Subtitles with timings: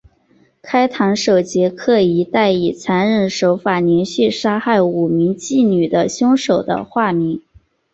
[0.63, 7.39] 开膛手杰克一带以残忍手法连续杀害五名妓女的凶手的化名。